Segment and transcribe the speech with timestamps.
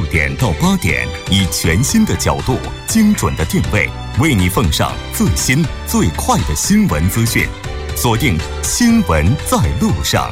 [0.00, 2.56] 六点到八点，以全新的角度、
[2.86, 3.86] 精准的定位，
[4.18, 7.46] 为你奉上最新最快的新闻资讯。
[7.94, 10.30] 锁定《新闻在路上》。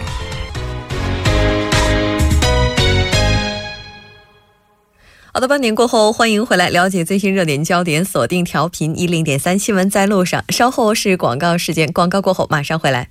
[5.35, 8.03] 好的，半点过后，欢迎回来了解最新热点焦点。
[8.03, 10.43] 锁定调频一零点三，新闻在路上。
[10.49, 13.11] 稍后是广告时间，广告过后马上回来。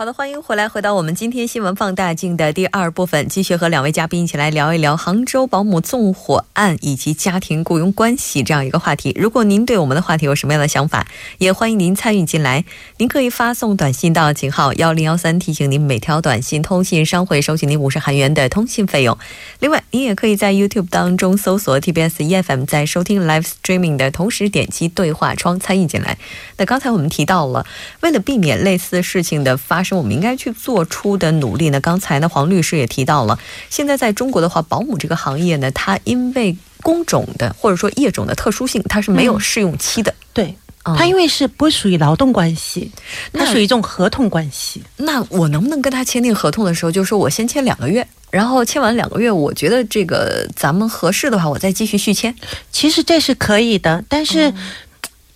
[0.00, 9.14] 好的，欢迎回来，回到我们今天新闻放大镜的第二部分，继续和两位嘉宾一起来聊一聊杭州保姆纵火案以及家庭雇佣关系这样一个话题。
[9.14, 12.64] 如果您对我们的话题有什么样的想法，也欢迎您参与进来。
[12.96, 19.18] 您可以发送短信到井号幺零幺三，提醒您每条短信通信商会收取您五十韩元的通信费用。
[19.58, 26.16] 另外，您也可以在 YouTube 当中搜索 TBS EFM，在收听 Live Streaming 的同时点击对话窗参与进来。
[26.56, 27.66] 那刚才我们提到了，
[28.00, 29.89] 为了避免类似事情的发生。
[29.94, 31.80] 我们应该去做出的努力呢？
[31.80, 33.38] 刚才呢，黄律师也提到了，
[33.68, 40.14] 现在在中国的话，保姆这个行业呢，它因为工种的或者说业种的特殊性，它是没有试用期的。
[40.32, 42.90] 对，它因为是不属于劳动关系，
[43.32, 44.82] 它属于一种合同关系。
[44.96, 52.34] 那我能不能跟他签订合同的时候，就说我先签两个月，然后签完两个月，我觉得这个咱们合适的话，我再继续续签？
[52.70, 54.52] 其实这是可以的，但是。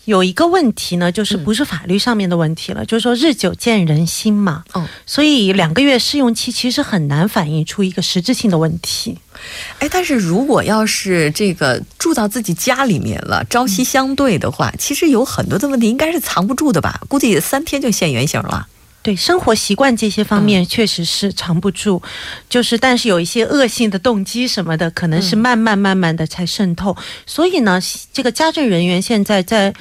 [0.04, 4.64] 有一个问题呢，就是不是法律上面的问题了，就是说日久见人心嘛。
[4.72, 9.18] 哦，所以两个月试用期其实很难反映出一个实质性的问题。
[9.78, 17.00] 哎，但是如果要是这个住到自己家里面了，朝夕相对的话，其实有很多的问题应该是藏不住的吧？
[17.08, 18.68] 估计三天就现原形了。
[19.04, 22.02] 对生活习惯这些方面确实是藏不住，
[22.48, 26.96] 就是但是有一些恶性的动机什么的，可能是慢慢慢慢的才渗透。
[27.26, 27.78] 所以呢，
[28.14, 29.74] 这个家政人员现在在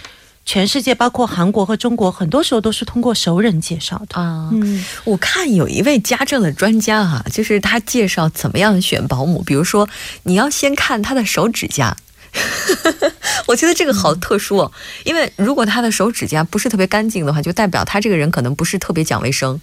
[0.45, 4.49] 全世界，包括韩国和中国，很多时候都是通过熟人介绍的啊。
[4.51, 9.87] 嗯，我看有一位家政的专家哈，就是他介绍怎么样选保姆，比如说
[10.23, 11.95] 你要先看他的手指甲。
[13.45, 14.71] 我觉得这个好特殊哦，
[15.03, 19.59] 因为如果他的手指甲不是特别干净的话，就代表他这个人可能不是特别讲卫生，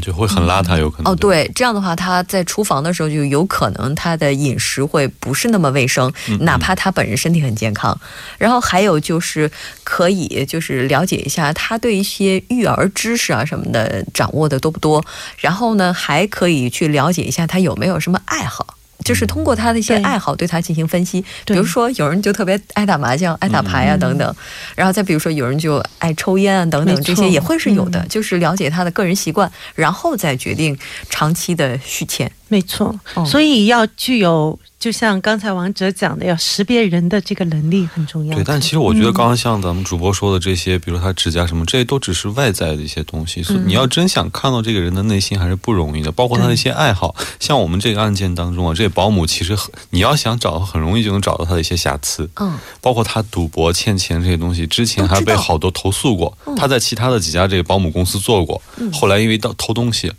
[0.00, 1.16] 就会很邋遢，有可能哦。
[1.16, 7.98] 对，这样的话他在厨房的时候就有可能他的饮食会不是那么卫生，哪怕他本人身体很健康。
[8.38, 9.50] 然后还有就是
[9.82, 15.04] 可以就是了解一下他对一些育儿知识啊什么的掌握的多不多，
[15.38, 18.73] 然后呢还可以去了解一下他有没有什么爱好。
[19.04, 24.34] 就是通过他的一些爱好对他进行分析，比如说有人就特别爱打麻将、爱打牌啊等等，
[24.74, 28.04] 然后再比如说有人就爱抽烟啊等等，这些也会是有的。
[28.08, 30.78] 就是了解他的个人习惯，然后再决定
[31.10, 32.30] 长期的续签。
[32.48, 32.94] 没错，
[33.26, 34.58] 所以要具有。
[34.78, 38.34] 就像刚才王哲讲的，要识别人的这个能力很重要。
[38.34, 43.42] 对，但其实我觉得刚刚像咱们主播说的这些，比如他指甲什么，这些都只是外在的一些东西。
[43.42, 46.12] 所以你要真想看到这个人的内心，还是不容易的。
[46.12, 52.28] 包括他的一些爱好，像我们这个案件当中啊，这保姆其实很，你要想找，很容易就能找到他的一些瑕疵。
[52.34, 56.36] 嗯，包括他赌博、欠钱这些东西，之前还被好多投诉过。
[56.58, 58.60] 他在其他的几家这个保姆公司做过，
[58.92, 60.12] 后来因为到偷东西，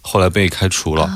[0.00, 1.10] 后来被开除了。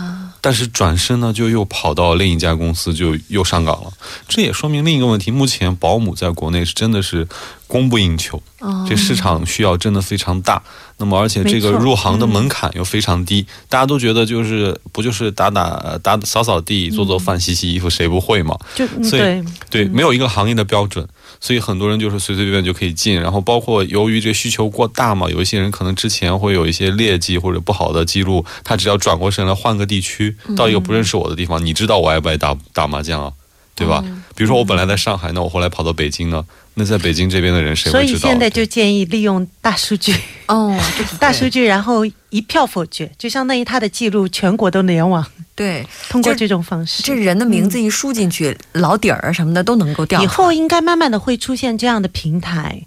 [0.47, 3.93] 但是转身呢，就又跑到另一家公司，就又上岗了。
[4.29, 7.27] 这也说明另一个问题：目前保姆在国内是真的是
[7.67, 8.41] 供不应求，
[8.89, 10.63] 这市场需要真的非常大。
[10.99, 18.57] 那么，而且这个入行的门槛又非常低，大家都觉得就是不就是打打打扫扫地、做做饭、洗洗衣服，谁不会嘛？
[18.77, 21.05] 就所以对，没有一个行业的标准。
[21.47, 33.33] 所以很多人就是随随便便就可以进，然后包括由于这需求过大嘛，有一些人可能之前会有一些劣迹或者不好的记录，他只要转过身来换个地区，到一个不认识我的地方，你知道我爱不爱打打麻将啊？
[33.77, 34.03] 对吧？
[34.35, 38.19] 比如说我本来在上海，那我后来跑到北京呢，那在北京这边的人谁会知道？
[38.19, 40.13] 所以现在就建议利用大数据
[40.49, 40.77] 哦，
[41.21, 45.25] 大数据，然后一票否决，就相当于他的记录全国都联网。
[45.57, 50.23] 对，通过这种方式，这人的名字一输进去，老底儿什么的都能够调。
[50.23, 52.83] 以后应该慢慢的会出现这样的平台。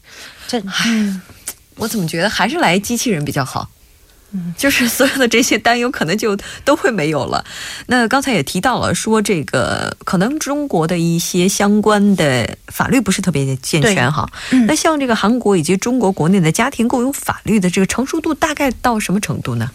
[0.47, 0.61] 这，
[1.75, 3.69] 我怎么觉得还是来机器人比较好？
[4.31, 7.43] 嗯， 就是所有的这些担忧可能就都会没有了。
[7.87, 14.29] 那刚才也提到了，说这个可能中国的一些相关的法律不是特别健全哈。
[14.67, 19.71] 那像这个韩国以及中国国内的家庭共有法律的这个成熟度大概到什么程度呢？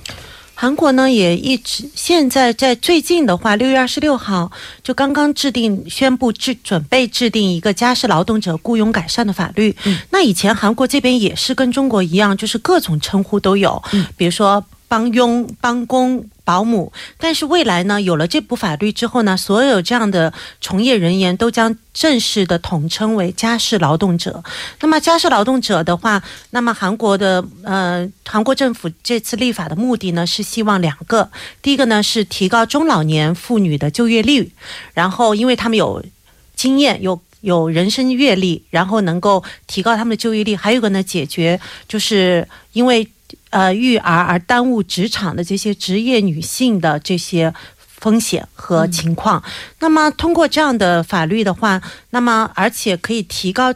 [0.54, 4.50] 韩国呢也一直现在在最近的话，六月二十六号
[4.82, 9.76] 就刚刚制定宣布制准备制定一个家事劳动者雇佣改善的法律。
[10.10, 13.82] 那以前韩国这边也是跟中国一样，就是各种称呼都有，
[14.16, 14.64] 比如说。
[14.94, 16.92] 帮佣、帮工、保姆。
[17.18, 24.44] 但是未来呢，有了这部法律之后呢，所有这样的从业人员都将正式的统称为家事劳动者。
[24.80, 31.28] 那么家事劳动者的话，那么韩国的呃，韩国政府这次立法的目的呢，是希望两个，
[31.60, 34.52] 第一个呢是提高中老年妇女的就业率，
[34.92, 36.04] 然后因为他们有
[36.54, 37.20] 经验有。
[37.44, 40.56] 有人生阅历，然后能够提高他们的就业率。
[40.56, 43.06] 还有一个呢，解决就是因为
[43.54, 49.40] 呃育儿而耽误职场的这些职业女性的这些风险和情况。
[49.78, 51.80] 那么通过这样的法律的话，
[52.10, 53.72] 那么而且可以提高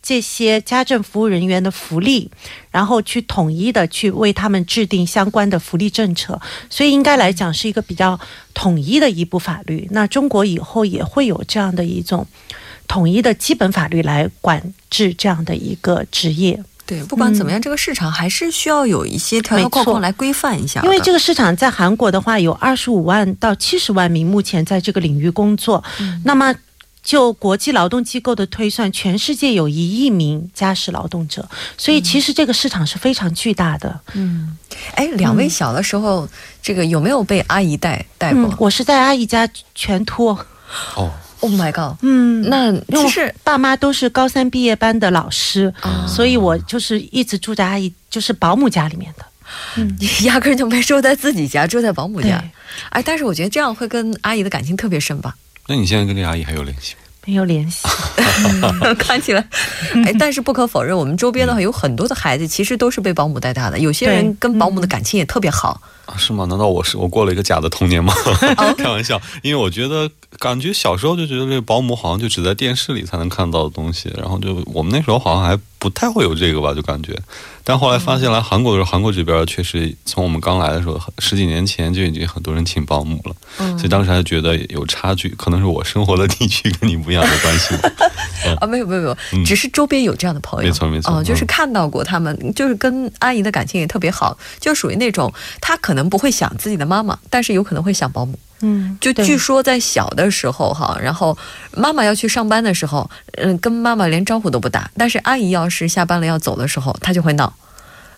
[0.00, 2.30] 这些家政服务人员的福利，
[2.70, 6.40] 然后去统一的去为他们制定相关的福利政策。
[6.70, 8.18] 所以应该来讲是一个比较
[8.54, 9.88] 统一的一部法律。
[9.90, 12.24] 那中国以后也会有这样的一种。
[12.88, 16.62] 统一的基本法律来管制这样的一个职业。
[16.86, 20.80] 对，不管怎么样，这个市场还是需要有一些条条框框来规范一下。
[20.82, 25.82] 因为这个市场在韩国的话，有二十五万到七十万名目前在这个领域工作。
[26.24, 26.54] 那么，
[27.02, 34.00] 就国际劳动机构的推算，全世界有一亿名家事劳动者，所以其实这个市场是非常巨大的。
[34.14, 34.56] 嗯，
[34.94, 36.28] 哎，两位小的时候，
[36.62, 38.54] 这个有没有被阿姨带带过？
[38.58, 40.38] 我是在阿姨家全托。
[40.94, 41.10] 哦。
[41.40, 41.96] Oh my god！
[42.02, 45.72] 嗯，那其实爸妈都是高三毕业班的老师，
[46.08, 49.24] 所以我就是一直住在阿姨就是保姆家里面的。
[49.76, 52.42] 嗯， 压根就没住在自己家，住在保姆家。
[52.90, 55.34] 哎，但是我觉得这样会跟阿姨的感情特别深吧？
[55.68, 57.00] 那你现在跟这阿姨还有联系吗？
[57.26, 57.86] 没有联系，
[58.98, 59.46] 看起来。
[60.06, 65.78] 哎，但是不可否认，我们周边的话有很多的孩子其实都是被保姆带大的，有些人跟保姆的感情也特别好。
[66.06, 66.44] 啊，是吗？
[66.44, 68.14] 难道我是我过了一个假的童年吗？
[68.78, 70.08] 开玩笑，因为我觉得
[70.38, 77.16] 感觉小时候就觉得这个保姆好像就只在电视里才能看到的东西，然后就我们那时候好像还不太会有这个吧，就感觉。
[77.62, 83.34] 但后来发现来韩国的时候，韩国这边确实从我们刚来的时候十几年前就已经很多人请保姆了，
[83.76, 87.74] 所以当时还觉得有差距，可能是我生活的地区跟你不一样的关系。
[88.60, 98.38] 啊， 没有没有没有，只是周边有这样的朋友，没错没错，哦，就是看到过他们，就是跟阿姨的感情也特别好，就属于那种他可能不会想自己的妈妈，但是有可能会想保姆。
[98.60, 101.36] 嗯，就据说在小的时候哈，然后
[101.72, 107.52] 妈妈要去上班的时候，嗯，跟妈妈连招呼都不打，但是阿姨要是下班了要走的时候，她就会闹。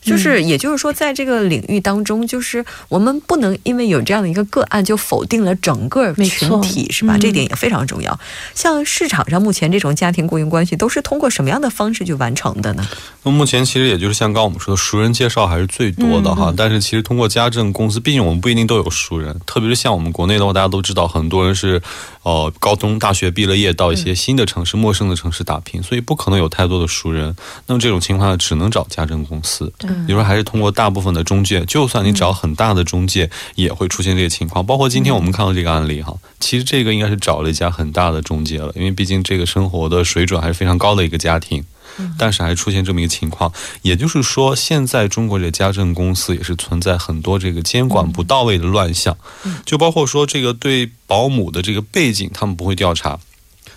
[0.01, 7.17] 就是，也就是说，在这个领域当中，就是我们不能因为有这样的一个个案，就否定了整个群体，是吧？
[7.19, 8.19] 这点也非常重要。
[8.55, 12.87] 像市场上目前这种家庭雇佣关系，都是通过什么样的方式去完成的呢？
[13.23, 16.55] 那目前其实也就是像刚我们说的，熟人介绍还是最多的哈。
[16.57, 21.83] 但是其实通过家政公司，毕竟我们不一定都有熟人，特别是像我们国内的话，大家都知道，很多人是
[22.29, 27.35] 呃高中、大学毕了业，到一些新的城市、陌生的城市打拼，所以不可能有太多的熟人。
[27.67, 29.73] 那么这种情况下，只能找家政公司。
[30.07, 34.65] 比如说，还是通过大部分的中介，就算你找很大的中介，也会出现这个情况。
[34.67, 41.65] 包括今天我们看到这个案例哈，其实这个应该是找了一家很大的中介了，因为毕竟这个生活的水准还是非常高的一个家庭，
[42.19, 43.53] 但是还出现这么一个情况。
[43.83, 49.17] 也就是说，现在中国这家政公司也是存在很多这个监管不到位的乱象，
[49.65, 53.19] 就包括说这个对保姆的这个背景，他们不会调查。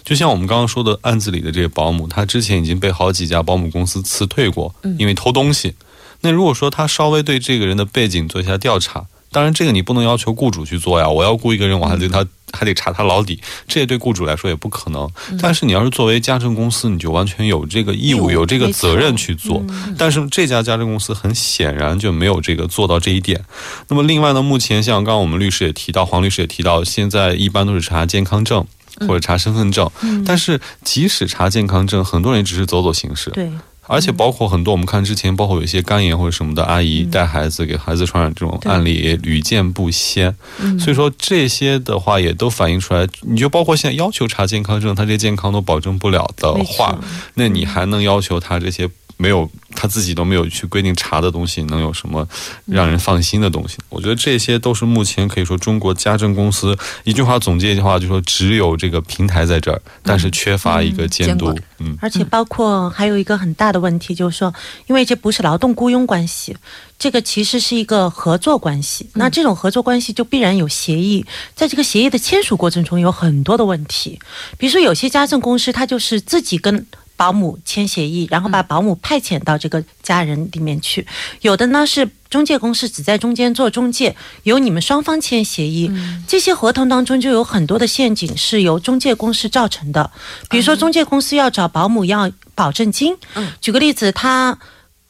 [0.04, 5.76] 就像我们刚刚说的案子里的这个保姆，他之前已经被好几家保姆公司辞退过，因为偷东西。
[6.22, 11.08] 那如果说他稍微对这个人的背景做一下调查，当然这个你不能要求雇主去做呀。
[11.08, 15.10] 我要雇一个人，我还得他还得查他老底，这也对雇主来说也不可能。
[15.42, 19.64] 但是你要是作为家政公司，你就完全有这个义务、有这个责任去做。
[19.98, 23.42] 但是这家家政公司很显然就没有这个做到这一点。
[23.88, 28.66] 那么另外呢，目前像刚刚我们律师也提到，黄律师也提到，现在一般都是查健康证
[29.08, 29.90] 或者查身份证。
[30.26, 33.30] 但是即使查健康证，很多人只是走走形式。
[33.30, 33.50] 对。
[33.92, 40.34] 而且包括很多，我们看之前，包括有一些肝炎或者什么的阿姨带孩子给孩子传染这种案例也屡见不鲜。
[40.80, 46.98] 所以说这些的话也都反映出来，你就包括现在要求查健康证，他这些健康都保证不了的话，
[47.34, 48.90] 那你还能要求他这些？
[49.22, 52.28] 没有他自己都没有去规定查的东西，能有什么
[52.66, 53.78] 让人放心的东西？
[53.90, 61.56] 我觉得这些都是目前可以说中国家政公司一句话总结一句话，就说只有这个平台在这儿，但是缺乏一个监督。
[61.78, 64.52] 嗯，而且包括还有一个很大的问题，就是说，
[64.88, 66.58] 因为这不是劳动雇佣关系，
[66.98, 69.08] 这个其实是一个合作关系。
[69.14, 71.24] 那这种合作关系就必然有协议，
[71.56, 74.20] 在这个协议的签署过程中有很多的问题，
[74.58, 76.88] 比如说有些家政公司，他就是自己跟。
[77.22, 81.06] 保姆签协议，然后把保姆派遣到这个家人里面去。
[81.42, 85.92] 有的呢是中介公司只在中间做中介，由你们双方签协议。
[86.28, 90.10] 这些合同当中就有很多的陷阱是由中介公司造成的。
[90.50, 93.16] 比如说，中介公司要找保姆要保证金。
[93.62, 94.58] 举个例子，他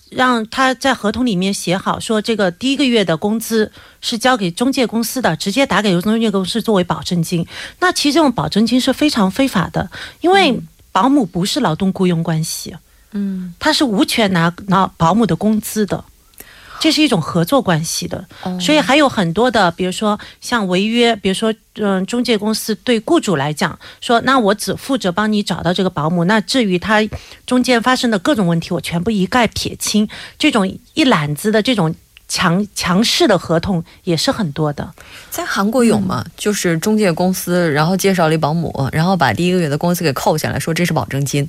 [0.09, 7.47] 让他在合同里面写好，说这个第一个月的工资是交给中介公司的，直接打给中介公司作为保证金。
[7.79, 9.89] 那其实这种保证金是非常非法的，
[10.19, 10.59] 因为
[10.91, 12.75] 保姆不是劳动雇佣关系，
[13.11, 16.03] 嗯，他是无权拿拿保姆的工资的。
[16.79, 27.07] 这是一种合作关系的，哦所以还有很多的，比如说像违约，比如说，嗯、中介公司对雇主来讲说，那我只负责帮你找到这个保姆，那至于他
[27.45, 30.09] 中间发生的各种问题，我全部一概撇清。
[30.39, 31.93] 这种一揽子的这种
[32.31, 34.89] 强强势的合同也是很多的。
[35.29, 36.23] 在韩国有吗？
[36.37, 41.45] 就是中介公司，然后介绍了一保姆，然后把第一个月的工资给扣下来，说这是保证金。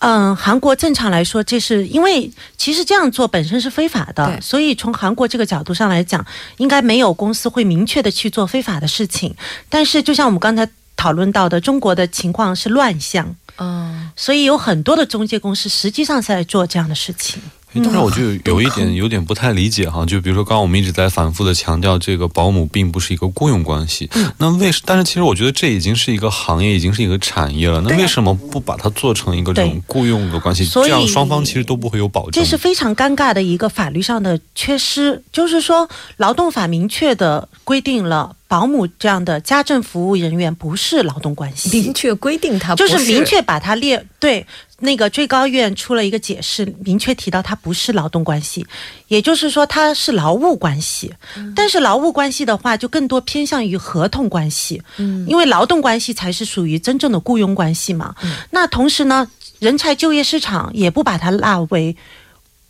[0.00, 6.22] 嗯，韩国正常来说，这是因为其实这样做本身是非法的，所以从韩国这个角度上来讲，
[6.58, 9.34] 应该没有公司会明确的去做非法的事情。
[9.70, 17.40] 但是，就像我们刚才讨论到的，中国的情况是乱象，嗯，所以有很多的中介公司实际上是在做这样的事情。
[17.74, 24.08] 诶但是我就有一点有点不太理解哈，就比如说刚刚我们一直在反复的强调，这个保姆并不是一个雇佣关系。
[24.38, 24.70] 那为？
[24.84, 27.80] 但是其实我觉得这已经是一个行业，已经是一个产业了。
[27.82, 30.64] 那为什么不把它做成一个这种雇佣的关系？
[30.66, 32.32] 这样双方其实都不会有保证。
[32.32, 44.44] 这是非常尴尬的一个法律上的缺失，就是说，劳动法明确的规定了，保姆这样的家政服务人员不是劳动关系，明确规定他不就是明确把它列对
[44.78, 48.66] 那个最高院出了一个解释，明确提到它不是劳动关系，
[49.08, 51.12] 也就是说它是劳务关系。
[51.54, 58.14] 但是劳务关系的话，就更多偏向于合同关系，嗯因为劳动关系才是属于真正的雇佣关系嘛。
[58.50, 61.94] 那同时呢，人才就业市场也不把它纳为。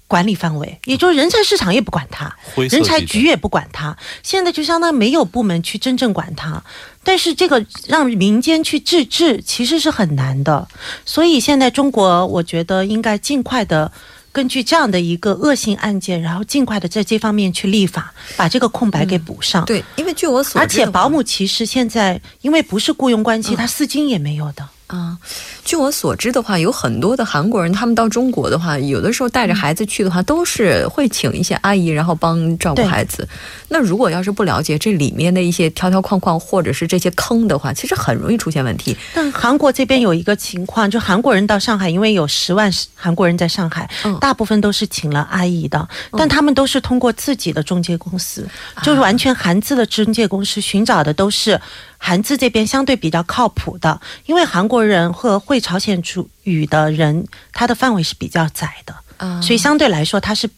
[0.08, 2.34] 管理范围，也就是人才市场也不管它，
[2.70, 6.60] 人才局也不管它，现在就相当于没有部门去真正管它。
[7.04, 10.66] 但是这个让民间去自治其实是很难的，
[11.04, 13.92] 所以现在中国我觉得应该尽快的
[14.32, 19.64] 根据这样的一个恶性案件，然后尽快的在这方面去立法，把这个空白给补上。
[19.66, 24.66] 对，因为据我所知，而且保姆其实现在因为不是雇佣关系，他丝巾也没有的。
[24.88, 25.16] 啊，
[25.64, 33.28] 据我所知的话，有很多的韩国人，他们到中国的话，有的时候带着孩子去的话，都是会请一些阿姨，然后帮照顾孩子。
[33.68, 38.96] 那如果要是不了解这里面的一些条条框框，或者是这些坑的话，其实很容易出现问题。
[39.14, 48.48] 但韩国这边有一个情况，就韩国人到上海，因为有十万韩国人在上海，嗯大部分都是请了阿姨的，但他们都是通过自己的中介公司，
[48.82, 51.60] 就是完全韩资的中介公司寻找的都是
[51.98, 60.48] 韩资这边相对比较靠谱的，因为韩国人和会朝鲜族语的人，他的范围是比较窄的，啊所以相对来说他是。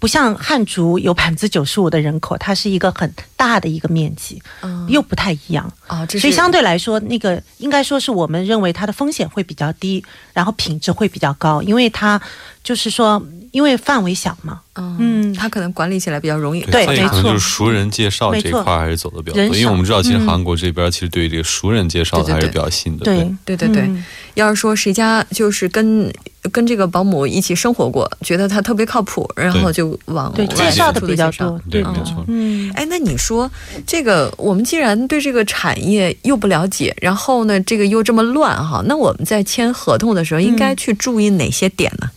[0.00, 5.70] 不像汉族有百分之九十五的人口，它是一个很大的一个面积，嗯又不太一样。
[6.08, 10.02] 所以相对来说，那个应该说是我们认为它的风险会比较低，
[10.32, 12.20] 然后品质会比较高，因为它
[12.62, 15.34] 就是说，因为范围小嘛，嗯，嗯。
[15.34, 16.60] 他可能管理起来比较容易。
[16.62, 20.26] 对没错就是熟人介绍这一块还是走的比较多，因为我们知道，其实嗯。
[20.26, 23.04] 韩国这边其实对于这个熟人介绍的还是比较信的。
[23.04, 23.16] 对。
[23.44, 23.56] 对。
[23.56, 24.04] 对对嗯。
[24.34, 26.12] 要是说谁家就是跟
[26.52, 32.24] 跟这个保姆一起生活过，觉得他特别靠谱，然后就往对外介绍的出比较多，对，的没错。
[32.28, 33.50] 嗯，哎，那你说
[33.86, 42.08] 这个，我们既然对这个产业又不了解，然后呢，这个又这么乱哈，那我们在签合同的时候应该去注意哪些点呢？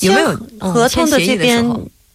[0.00, 1.64] 有没有签嗯合同的这边？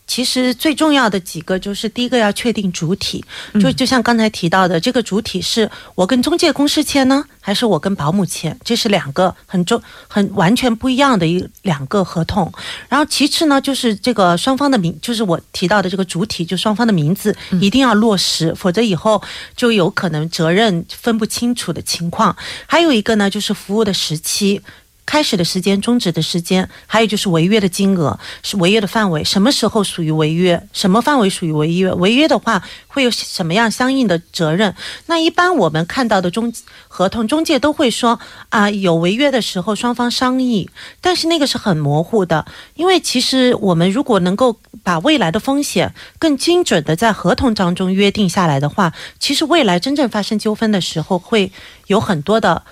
[0.08, 3.24] 其实最重要的几个就是第一个要确定主体，
[3.54, 8.54] 嗯就就像刚才提到的，这个主体是我跟中介公司签呢，还是我跟保姆签？
[8.66, 12.52] 这是两个很重、很完全不一样的一两个合同。
[12.90, 19.24] 然后其次呢，就是这个双方的名，就是我提到的这个主体，就双方的名字嗯一定要落实，否则以后
[19.56, 22.36] 就有可能责任分不清楚的情况。
[22.68, 24.62] 还有一个呢，就是服务的时期。
[25.06, 31.92] 开始的时间、终止的时间，还有就是违约的金额，是违约的范围，什么时候属于违约，什么范围属于违约？
[31.94, 34.74] 违约的话会有什么样相应的责任？
[35.08, 36.54] 那一般我们看到的中
[36.88, 40.70] 合同中介都会说啊，有违约的时候双方商议，
[41.02, 51.52] 但是那个是很模糊的，因为其实我们如果能够把未来的风险更精准的在合同当中约定下来的话，其实未来真正发生纠纷的时候会
[51.88, 52.64] 有很多的。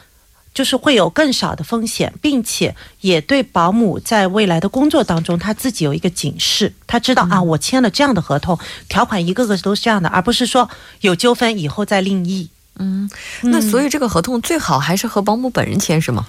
[0.54, 10.70] 就是会有更少的风险，并且也对保姆在未来的工作当中，他自己有一个警示，他知道、啊，我签了这样的合同，条款一个个都是这样的，而不是说
[11.02, 12.50] 有纠纷以后再另议。
[12.82, 13.10] 嗯
[13.42, 16.26] 那所以这个合同最好还是和保姆本人签是吗？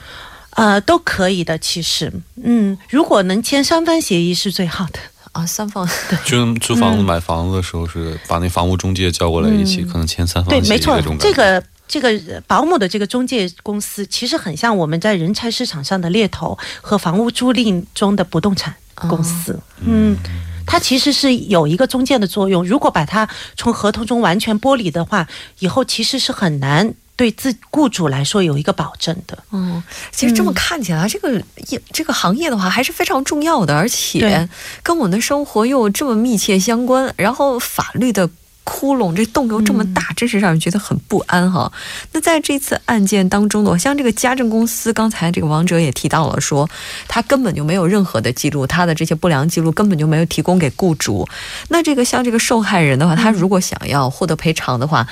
[0.51, 2.13] 呃，都可以的，其实，
[2.43, 4.99] 嗯，如果能签三方协议是最好的。
[5.31, 5.89] 啊，三方。
[6.25, 18.75] 就租房子、买房子的时候是把那房屋中介叫过来一起，可能签三方对，协议没错这个这个呃保姆的这个中介公司，其实很像我们在人才市场上的猎头和房屋租赁中的不动产。
[19.09, 19.59] 公司。
[19.81, 20.15] 嗯，
[20.67, 22.63] 它其实是有一个中介的作用。
[22.63, 25.27] 如果把它从合同中完全剥离的话，
[25.61, 29.39] 以后其实是很难对自雇主来说有一个保证的。
[29.53, 29.83] 嗯，
[30.13, 34.47] 其实这么看起来，这个业这个行业的话还是非常重要的，而且
[34.83, 38.29] 跟我们的生活又这么密切相关，然后法律的。
[38.73, 41.73] 窟窿这洞又这么大，真是让人觉得很不安哈。
[42.13, 46.71] 那在这次案件当中呢，像这个家政公司，刚才这个王哲也提到了说，
[47.09, 51.29] 他根本就没有任何的记录，他的这些不良记录根本就没有提供给雇主。
[51.69, 55.05] 那这个像这个受害人的话，他如果想要获得赔偿的话，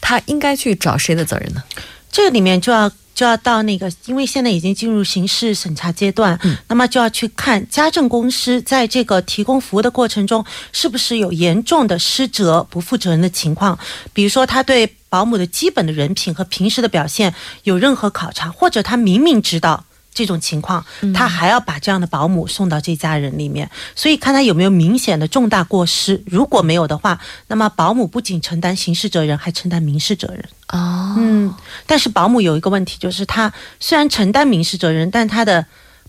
[0.00, 1.62] 他应该去找谁的责任呢？
[2.10, 13.78] 这个里面就要就要到那个，因为现在已经进入刑事审查阶段，嗯那么就要去看家政公司在这个提供服务的过程中，是不是有严重的失责、不负责任的情况，
[14.12, 19.84] 比如说他对保姆的基本的人品和平时的表现有任何考察，或者他明明知道。
[20.14, 26.22] 这种情况，他还要把这样的保姆送到这家人里面，所以看他有没有明显的重大过失。
[26.26, 30.44] 如果没有的话，那么保姆不仅承担刑事责任，还承担民事责任。
[30.68, 31.54] 哦，嗯，
[31.86, 35.64] 但是保姆有一个问题，就是他虽然承担民事责任，但他的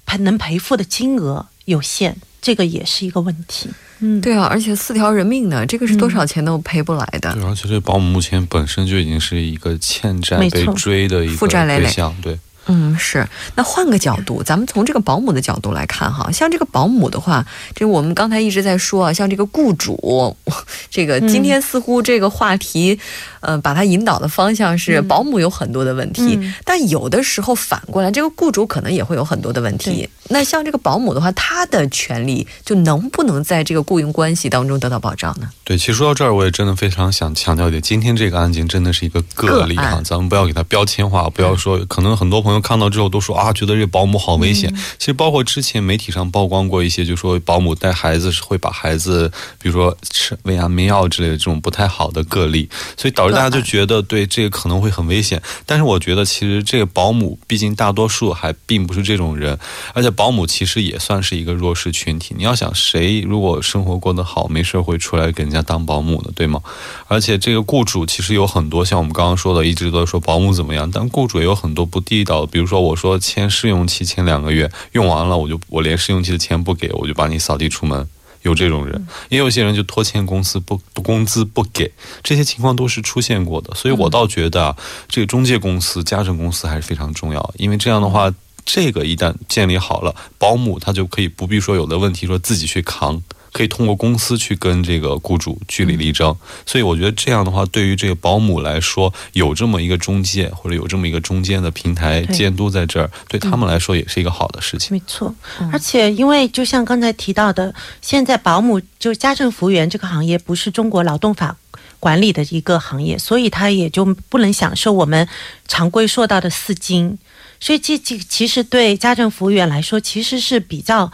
[0.05, 3.69] 赔能赔付的金额有限，这个也是一个问题。
[3.99, 7.33] 嗯，对啊，而且四条人命呢，这个是多少钱都赔不来的。
[7.33, 12.37] 对，而且这保姆目前本身就已经是一个欠债被追的一个负债累累对象，对。
[12.67, 13.27] 嗯，是。
[13.55, 20.35] 那换个角度，咱们从这个保姆的角度来看哈，像这个保姆的话，这我们刚才一直在说啊，像这个雇主，
[20.89, 22.97] 这个今天似乎这个话题，
[23.41, 30.07] 呃，把它引导的方向是保姆有很多的问题，嗯但有的时候反过来，这个雇主可能也会有很多的问题。
[30.29, 35.49] 那像这个保姆的话，他的权利就能不能在这个雇佣关系当中得到保障呢？
[35.65, 44.73] 对，其实说到这儿，我也真的非常想强调一点，今天这个案件真的是一个个例哈，咱们不要给它标签化，不要说，可能很多朋友看到之后都说啊，觉得这保姆好危险。
[44.97, 55.41] 其实包括之前媒体上曝光过一些，就说保姆带孩子是会把孩子，比如说吃喂安眠药之类的这种不太好的个例，所以导致大家就觉得对这个可能会很危险。
[55.65, 59.57] 但是我觉得其实这个保姆，毕竟大多数还并不是这种人，
[59.93, 62.33] 而且保姆其实也算是一个弱势群体。
[62.37, 66.61] 你要想，谁如果生活过得好，没事会出来给人家当保姆的，对吗？
[67.07, 78.07] 而且这个雇主其实有很多，像我们刚刚说的，一直都说保姆怎么样，但雇主也有很多不地道的，比如说我说签试用期签两个月，用完了我就我连试用期的钱不给，我就把你扫地出门。
[78.43, 81.89] 有这种人，也有些人就拖欠公司不不工资不给，
[82.21, 83.73] 这些情况都是出现过的。
[83.73, 84.75] 所以我倒觉得啊，
[85.07, 88.29] 这个中介公司、家政公司还是非常重要，因为这样的话，
[88.65, 93.23] 这个一旦建立好了，保姆他就可以不必说有的问题说自己去扛。
[93.53, 96.35] 可以通过公司去跟这个雇主据理力争，
[96.65, 104.97] 所以我觉得这样的话，对于这个保姆来说，有这么一个中介或者有这么一个中间的平台监督在这儿，对他们来说也是一个好的事情。
[104.97, 105.33] 没错，
[105.71, 111.55] 而且因为就像刚才提到的，现在保姆就家政服务员这个行业不是中国劳动法
[111.99, 115.29] 管理的一个行业，所以他也就不能享受我们
[115.67, 117.19] 常规说到的四金，
[117.59, 121.11] 所以这这其实对家政服务员来说，其实是比较。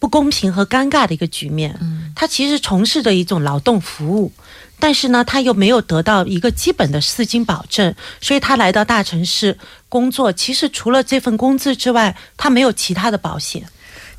[0.00, 4.32] 不公平和尴尬的一个局面，嗯，他其实从事着一种劳动服务，
[4.80, 9.56] 但是呢，他又没有得到一个基本的四金保证，所以他来到大城市
[9.90, 13.62] 工作，其实除了这份工资之外，他没有其他的保险。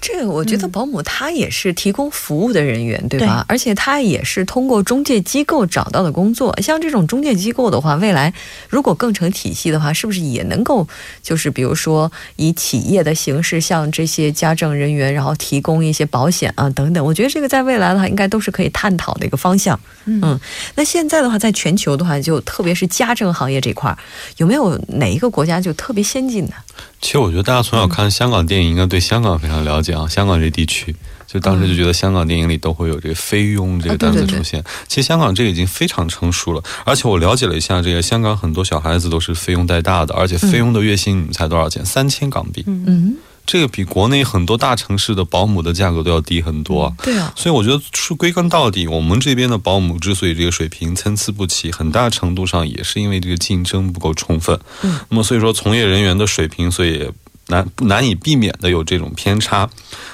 [0.01, 3.45] 这个我觉得保姆他也是提供服务的人员，对吧？
[3.47, 6.59] 而且他也是通过中介机构找到的工作。
[6.59, 8.33] 像这种中介机构的话，未来
[8.67, 10.87] 如果更成体系的话，是不是也能够
[11.21, 17.05] 就是比如说以企业的形式向这些家政人员，然后提供一些保险啊等等？
[17.05, 19.79] 我觉得这个在未来的话，应该都是可以探讨的一个方向。
[20.05, 20.39] 嗯，
[20.73, 23.97] 那现在的话，在全球的话，就特别是家政行业这块儿，
[24.37, 26.53] 有没有哪一个国家就特别先进的？
[27.01, 30.07] 其实我觉得大家从小看香港电影，应该对香港非常了解啊。
[30.07, 30.95] 香港这地区，
[31.27, 34.63] 就当时就觉得香港电影里都会有这个菲佣这个单词出现。
[34.87, 41.83] 其实香港这个已经非常成熟了，而且我了解了一下，这个香港很多小孩子都是菲佣带大的，而且菲佣的月薪你们猜多少钱？
[41.85, 42.63] 三千港币。
[42.67, 46.93] 嗯，这个比国内很多大城市的保姆的价格都要低很多啊。
[47.01, 54.59] 对啊，所以我觉得是归根到底，我们这边的保姆之所以这个水平参差不齐，很大程度上也是因为这个竞争不够充分。
[54.83, 57.09] 嗯，那么所以说从业人员的水平，所以
[57.47, 59.69] 难难以避免的有这种偏差。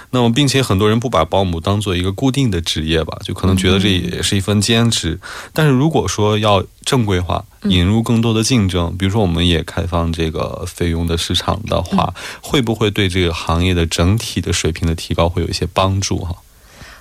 [0.09, 5.19] 那么，并且很多人不把保姆当做一个固定的职业吧，就可能觉得这也是一份兼职。
[5.53, 16.33] 但是如果说要正规化，引入更多的竞争，比如说我们也开放这个费用的市场的话，会不会对这个行业的整体的水平的提高会有一些帮助哈？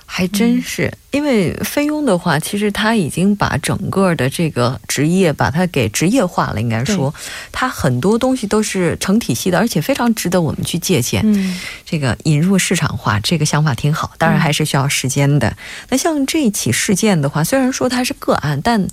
[0.09, 6.61] 还真是，因为菲佣的话，其实他已经把整个的这个职业把它给职业化了。
[6.61, 7.13] 应该说，
[7.51, 11.21] 他很多东西都是成体系的，而且非常值得我们去借鉴。
[11.25, 15.55] 嗯，这个引入市场化，这个想法挺好，当然还是需要时间的。
[15.89, 18.87] 那像这起事件的话，虽然说它是个案，但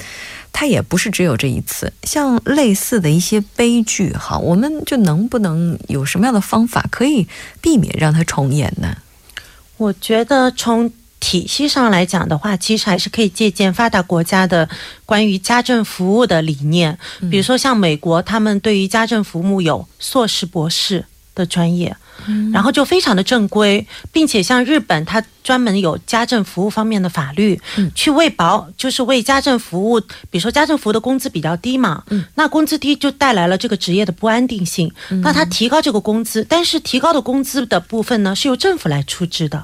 [0.52, 1.92] 它也不是只有这一次。
[2.02, 7.28] 像类似的一些悲剧，哈，我们就能不能有什么样的方法可以
[7.62, 8.96] 避免让它重演呢？
[9.76, 10.90] 我觉得从
[11.24, 14.68] 体系上来讲的话，其实还是可以借鉴发达国家的
[15.06, 16.98] 关于家政服务的理念。
[17.30, 21.02] 比如说，像美国，他们对于家政服务有硕士、博士
[21.34, 21.96] 的专业，
[22.52, 25.24] 然后就非常的正规，并且像日本，它。
[25.44, 27.60] 专门有家政服务方面的法律，
[27.94, 32.02] 去为保，就是为家政服务，比如说家政服务的工资比较低嘛，
[32.36, 34.90] 那工资低就带来了这个职业的不安定性。
[35.22, 39.62] 那他提高这个工资，但是提高的工资的部分呢是由政府来出资的，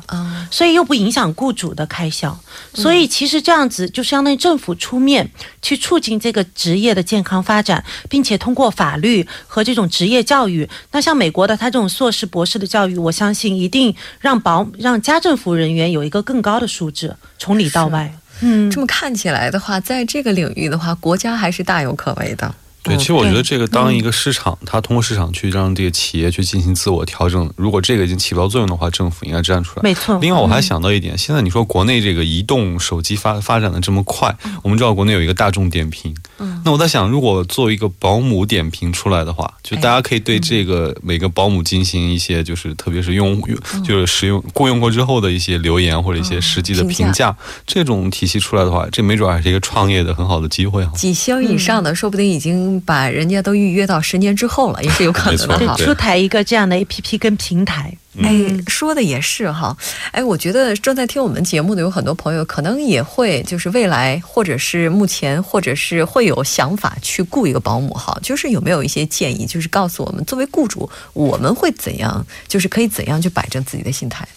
[0.50, 2.38] 所以又不影响雇主的开销。
[2.74, 5.30] 所以其实这样子就相当于政府出面
[5.62, 10.68] 去促进这个职业的健康发展，并且通过法律和这种职业教育。
[10.92, 15.70] 那像美国的他这种硕士、博士的教育，我相信一定让保让家政服务人。
[15.70, 18.12] 人员有一个更高的素质，从里到外。
[18.40, 22.52] 嗯，这么看起来的话，在这个领域的话，国家还是大有可为的。
[22.82, 27.52] 对，其实我觉得这个当一个市场，它通过市场去让这个企业去进行自我调整。
[27.54, 29.82] 如果这个已经起不到作用的话，政府应该站出来。
[29.82, 30.18] 没错。
[30.22, 36.14] 另外，我还想到一点，现在你说国内这个移动手机发发展的这么快，我们知道国内有一个大众点评。
[36.38, 36.62] 嗯。
[36.64, 43.38] 那我在想，如果做一个保姆点评出来的话，就大家可以对这个每个保姆进行一些，就是特别是用
[43.84, 47.36] 就是使用雇佣过之后的一些留言或者一些实际的评价。
[47.66, 50.90] 这种体系出来的话，这没准还是一个创业的很好的机会啊。
[50.96, 52.69] 几星以上的，说不定已经。
[52.80, 55.74] 把人家都预约到十年之后了， 也是有可能的哈。
[55.76, 58.30] 出台一个这样的 A P P 跟平台，哎，
[58.68, 59.76] 说的也是哈。
[60.12, 68.18] 哎，我觉得正在听我们节目的有很多朋友，可能也会就是未来或者是目前或者是会有想法去雇一个保姆哈。
[68.22, 74.28] 就是有没有一些建议，就是告诉我们作为雇主，我们会怎样，就是可以怎样去摆正自己的心态。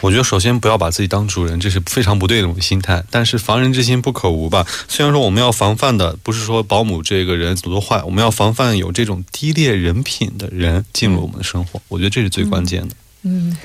[0.00, 3.02] 我觉得首先不要把自己当主人，这是非常不对的一种心态。
[3.10, 4.66] 但是防人之心不可无吧。
[4.88, 11.80] 虽然说我们要防范的不是说保姆这个人多坏，我们要防范有这种低劣人品的人进入我们的生活。
[11.88, 12.94] 我觉得这是最关键的。
[12.94, 13.01] 嗯，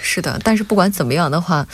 [0.02, 0.40] 是的。
[0.44, 1.68] 但是不管怎么样的话。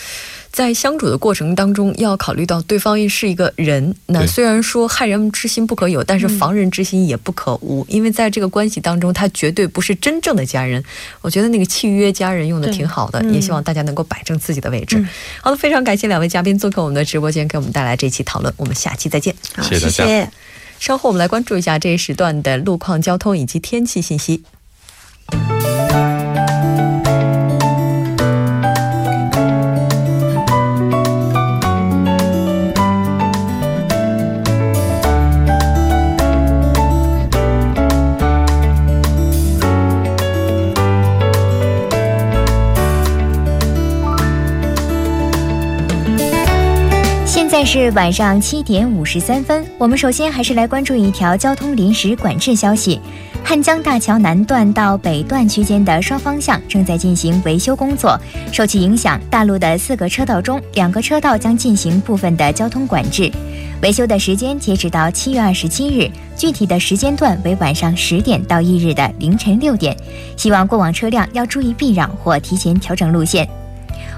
[0.53, 3.95] 在相处的过程当中，要考虑到对方是一个人。
[4.05, 7.83] 那虽然说害人之心不可有，但是防人之心也不可无。
[7.89, 10.83] 因为在这个关系当中，他绝对不是真正的家人。
[11.21, 15.03] 我觉得那个契约家人用的挺好的，也希望大家能够摆正自己的位置。
[15.41, 18.53] 好的，非常感谢两位嘉宾做客我们的直播间，给我们带来这期讨论。
[18.57, 19.33] 我们下期再见。
[19.63, 20.31] 谢谢大家。
[20.79, 24.43] 稍后我们来关注一下这一时段的路况、交通以及天气信息。
[47.65, 52.99] 是晚上七点五十三分，我们首先还是来关注一条交通临时管制消息：
[53.43, 58.19] 汉江大桥南段到北段区间的双方向正在进行维修工作，
[58.51, 63.31] 受其影响，大路的四个车道中，两个车道将进行部分的交通管制。
[63.81, 69.95] 维修的时间截止到七月二十七日，具体的时间段为晚上十点到翌日的凌晨六点。
[70.35, 73.47] 希望过往车辆要注意避让或提前调整路线。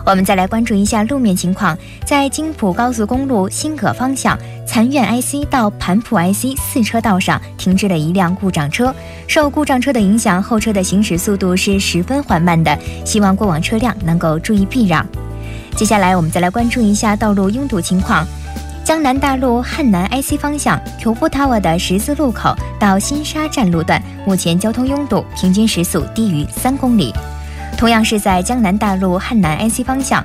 [0.06, 8.94] 我们再来关注一下路面情况，在京浦高速公路新葛方向残苑 IC 到盘浦 IC 四车道上停滞了一辆故障车，
[9.28, 15.04] 受故障车的影响，后车的行驶速度是十分缓慢的，希望过往车辆能够注意避让。
[15.76, 18.24] 接下来我们再来关注一下道路拥堵情况，
[18.84, 27.12] 江南大路汉南 IC 方向 Q 波 Tower 的十字路口到新沙站路段，目前交通拥堵，平均时速低于三公里。
[27.78, 30.24] 同样是在江南大路汉南 IC 方向，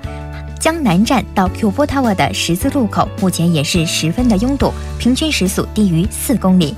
[0.59, 6.75] 江南站到 Q 波 Tower 的十字路口，目前也是十分的拥堵，平均时速低于四公里。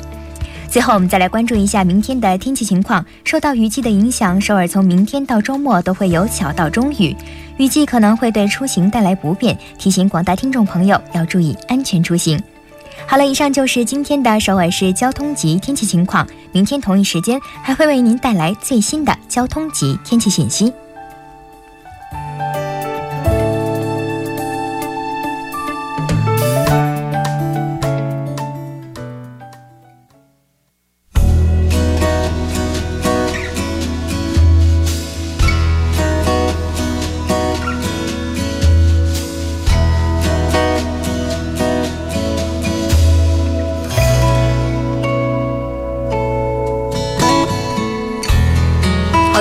[0.69, 3.05] 最后，我们再来关注一下明天的天气情况。
[3.23, 7.15] 受到雨季的影响，首尔从明天到周末都会有小到中雨，
[7.59, 12.43] 雨季可能会对出行带来不便，提醒广大听众朋友要注意安全出行。
[13.07, 16.27] 好了，以上就是今天的首尔市交通及天气情况。
[16.51, 20.73] 明天同一时间还会为您带来最新的交通及天气信息。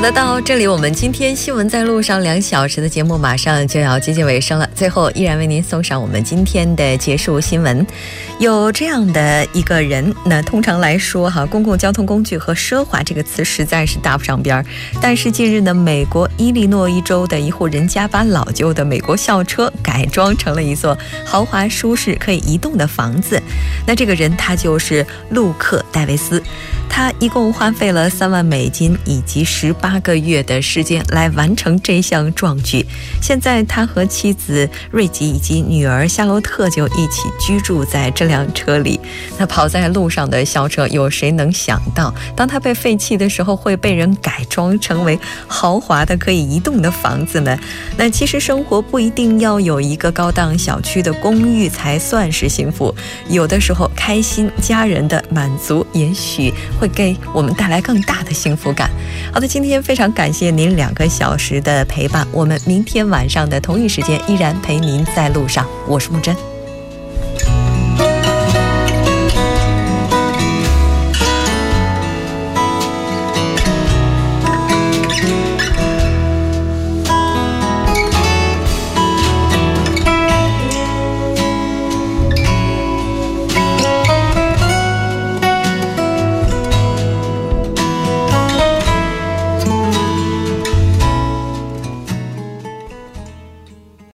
[0.02, 4.68] 好的，到这里我们今天新闻在路上两小时的节目马上就要接近尾声了。
[4.74, 7.86] 最后，依然为您送上我们今天的结束新闻。
[8.40, 14.66] 有这样的一个人，那通常来说哈，公共交通工具和奢华这个词实在是搭不上边儿。
[15.00, 23.40] 但是近日呢，美国伊利诺伊州的一户人家把老旧的美国校车改装成了一座豪华舒适可以移动的房子。
[23.86, 26.42] 那这个人他就是陆克·戴维斯，
[26.92, 29.72] 他一共花费了三万美金以及十。
[29.74, 32.86] 八个月的时间来完成这项壮举。
[33.22, 39.00] 现在他和妻子瑞吉以及女儿夏洛特就一起居住在这辆车里。
[39.40, 47.58] 那跑在路上的校车，有谁能想到，当它被废弃的时候，会被人改装成为豪华的可以移动的房子呢？
[47.98, 52.94] 那其实生活不一定要有一个高档小区的公寓才算是幸福，
[53.30, 58.90] 有的时候开心、家人的满足，也许会给我们带来更大的幸福感。
[59.32, 59.82] 好的，今天。
[59.84, 66.36] 非常感谢您两个小时的陪伴，我们明天晚上的同一时间依然陪您在路上，我是木真。